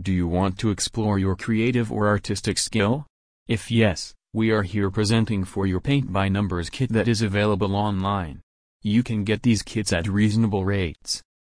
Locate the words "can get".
9.02-9.42